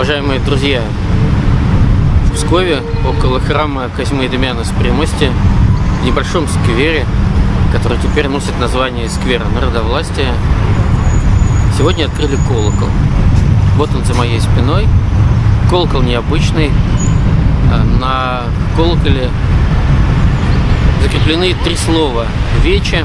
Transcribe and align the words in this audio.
Уважаемые 0.00 0.40
друзья, 0.40 0.80
в 2.24 2.32
Пскове, 2.32 2.78
около 3.06 3.38
храма 3.38 3.90
Козьмы 3.94 4.24
и 4.24 4.28
Демьяна 4.28 4.64
с 4.64 4.70
Примости, 4.70 5.30
в 6.00 6.06
небольшом 6.06 6.48
сквере, 6.48 7.04
который 7.70 7.98
теперь 7.98 8.26
носит 8.28 8.58
название 8.58 9.10
сквера 9.10 9.44
народовластия, 9.54 10.32
сегодня 11.76 12.06
открыли 12.06 12.38
колокол. 12.48 12.88
Вот 13.76 13.94
он 13.94 14.02
за 14.06 14.14
моей 14.14 14.40
спиной. 14.40 14.88
Колокол 15.68 16.00
необычный. 16.00 16.72
А 17.70 17.84
на 17.84 18.44
колоколе 18.78 19.28
закреплены 21.02 21.54
три 21.62 21.76
слова 21.76 22.24
«Вече», 22.62 23.04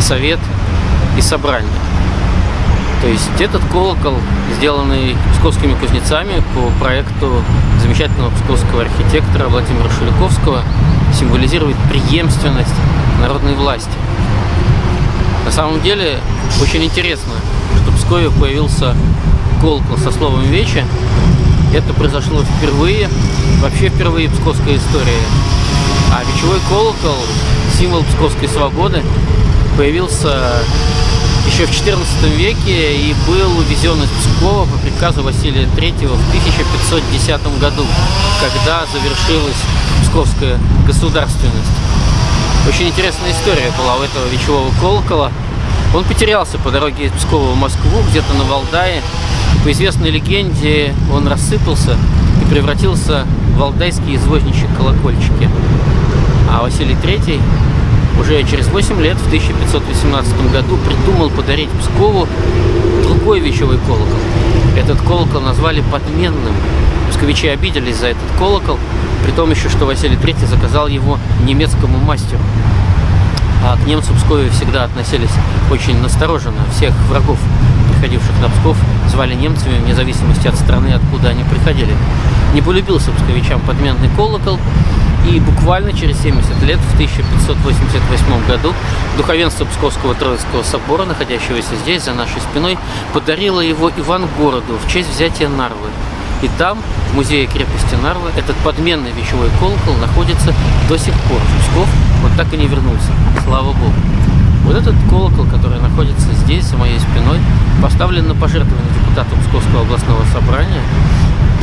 «Совет» 0.00 0.38
и 1.16 1.22
«Собрание». 1.22 1.70
То 3.00 3.08
есть 3.08 3.40
этот 3.40 3.62
колокол, 3.72 4.14
сделанный 4.56 5.16
псковскими 5.32 5.74
кузнецами 5.74 6.42
по 6.54 6.84
проекту 6.84 7.42
замечательного 7.80 8.30
псковского 8.30 8.82
архитектора 8.82 9.48
Владимира 9.48 9.88
Шуликовского, 9.90 10.62
символизирует 11.18 11.76
преемственность 11.88 12.74
народной 13.20 13.54
власти. 13.54 13.90
На 15.46 15.50
самом 15.50 15.80
деле 15.80 16.18
очень 16.60 16.84
интересно, 16.84 17.32
что 17.82 17.90
в 17.90 17.96
Пскове 17.96 18.30
появился 18.30 18.94
колокол 19.60 19.96
со 19.96 20.10
словом 20.12 20.42
«вече». 20.42 20.84
Это 21.72 21.94
произошло 21.94 22.42
впервые, 22.42 23.08
вообще 23.60 23.88
впервые 23.88 24.28
в 24.28 24.32
псковской 24.32 24.76
истории. 24.76 25.22
А 26.12 26.22
вечевой 26.24 26.58
колокол, 26.68 27.16
символ 27.78 28.02
псковской 28.04 28.48
свободы, 28.48 29.02
появился 29.76 30.62
еще 31.60 31.66
в 31.66 31.86
XIV 31.86 32.36
веке 32.36 32.96
и 32.96 33.14
был 33.26 33.58
увезен 33.58 34.02
из 34.02 34.08
Пскова 34.08 34.64
по 34.64 34.78
приказу 34.78 35.22
Василия 35.22 35.64
III 35.64 36.06
в 36.06 36.28
1510 36.28 37.60
году, 37.60 37.84
когда 38.40 38.86
завершилась 38.86 39.56
псковская 40.02 40.58
государственность. 40.86 41.70
Очень 42.66 42.88
интересная 42.88 43.32
история 43.32 43.70
была 43.76 43.96
у 43.96 44.02
этого 44.02 44.26
вечевого 44.28 44.70
колокола. 44.80 45.32
Он 45.94 46.04
потерялся 46.04 46.56
по 46.58 46.70
дороге 46.70 47.06
из 47.06 47.12
Пскова 47.12 47.50
в 47.50 47.56
Москву, 47.56 48.00
где-то 48.08 48.32
на 48.34 48.44
Валдае. 48.44 49.02
По 49.62 49.70
известной 49.72 50.10
легенде 50.10 50.94
он 51.12 51.28
рассыпался 51.28 51.96
и 52.42 52.50
превратился 52.50 53.26
в 53.54 53.58
валдайские 53.58 54.16
извозничьи 54.16 54.66
колокольчики. 54.78 55.50
А 56.50 56.62
Василий 56.62 56.94
III 56.94 57.40
уже 58.18 58.42
через 58.44 58.68
8 58.68 59.00
лет, 59.00 59.16
в 59.16 59.26
1518 59.26 60.52
году, 60.52 60.76
придумал 60.78 61.30
подарить 61.30 61.70
Пскову 61.70 62.26
другой 63.02 63.40
вечевой 63.40 63.78
колокол. 63.86 64.18
Этот 64.76 65.00
колокол 65.02 65.40
назвали 65.40 65.82
подменным. 65.92 66.54
Псковичи 67.10 67.48
обиделись 67.48 67.96
за 67.96 68.08
этот 68.08 68.24
колокол, 68.38 68.78
при 69.24 69.32
том 69.32 69.50
еще, 69.50 69.68
что 69.68 69.84
Василий 69.84 70.16
III 70.16 70.46
заказал 70.46 70.86
его 70.86 71.18
немецкому 71.44 71.98
мастеру. 71.98 72.40
А 73.62 73.76
к 73.76 73.86
немцам 73.86 74.16
Пскове 74.16 74.48
всегда 74.50 74.84
относились 74.84 75.30
очень 75.70 76.00
настороженно. 76.00 76.64
Всех 76.74 76.94
врагов, 77.10 77.38
приходивших 77.92 78.32
на 78.40 78.48
Псков, 78.48 78.76
звали 79.08 79.34
немцами, 79.34 79.78
вне 79.78 79.94
зависимости 79.94 80.48
от 80.48 80.54
страны, 80.54 80.94
откуда 80.94 81.28
они 81.28 81.44
приходили. 81.44 81.94
Не 82.54 82.62
полюбился 82.62 83.10
псковичам 83.10 83.60
подменный 83.60 84.08
колокол, 84.16 84.58
и 85.28 85.40
буквально 85.40 85.92
через 85.92 86.20
70 86.22 86.62
лет, 86.62 86.78
в 86.78 86.94
1588 86.94 88.46
году, 88.46 88.72
духовенство 89.16 89.64
Псковского 89.66 90.14
Троицкого 90.14 90.62
собора, 90.62 91.04
находящегося 91.04 91.76
здесь, 91.82 92.04
за 92.04 92.14
нашей 92.14 92.40
спиной, 92.40 92.78
подарило 93.12 93.60
его 93.60 93.90
Ивангороду 93.90 94.78
в 94.84 94.90
честь 94.90 95.10
взятия 95.10 95.48
Нарвы. 95.48 95.88
И 96.42 96.48
там, 96.56 96.78
в 97.12 97.16
музее 97.16 97.46
крепости 97.46 97.94
Нарвы, 98.02 98.30
этот 98.36 98.56
подменный 98.56 99.12
вещевой 99.12 99.50
колокол 99.58 99.94
находится 100.00 100.54
до 100.88 100.96
сих 100.96 101.14
пор. 101.28 101.38
Псков 101.60 101.88
он 102.24 102.30
так 102.36 102.52
и 102.54 102.56
не 102.56 102.66
вернулся, 102.66 103.12
слава 103.44 103.72
богу. 103.72 103.92
Вот 104.64 104.76
этот 104.76 104.94
колокол, 105.08 105.46
который 105.46 105.80
находится 105.80 106.32
здесь, 106.44 106.64
за 106.64 106.76
моей 106.76 106.98
спиной, 106.98 107.40
поставлен 107.82 108.28
на 108.28 108.34
пожертвование 108.34 108.90
депутату 108.94 109.36
Псковского 109.36 109.82
областного 109.82 110.24
собрания, 110.32 110.82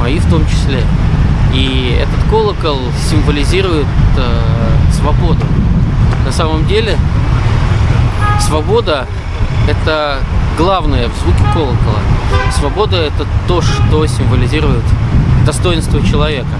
мои 0.00 0.18
в 0.18 0.30
том 0.30 0.46
числе. 0.46 0.82
И 1.54 1.96
этот 2.00 2.28
колокол 2.28 2.80
символизирует 3.08 3.86
э, 4.16 4.92
свободу. 4.92 5.44
На 6.26 6.32
самом 6.32 6.66
деле, 6.66 6.98
свобода– 8.40 9.06
это 9.68 10.18
главное 10.58 11.08
в 11.08 11.14
звуке 11.22 11.44
колокола. 11.52 12.00
Свобода– 12.52 12.96
это 13.06 13.24
то, 13.46 13.62
что 13.62 14.04
символизирует 14.06 14.84
достоинство 15.46 16.04
человека. 16.04 16.56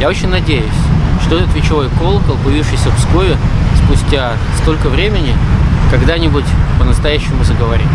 Я 0.00 0.08
очень 0.08 0.28
надеюсь, 0.28 0.64
что 1.26 1.36
этот 1.36 1.54
вечевой 1.54 1.88
колокол, 1.98 2.36
появившийся 2.44 2.88
в 2.88 2.96
Пскове 2.96 3.36
спустя 3.84 4.32
столько 4.62 4.88
времени, 4.88 5.34
когда-нибудь 5.90 6.46
по-настоящему 6.78 7.44
заговорит. 7.44 7.86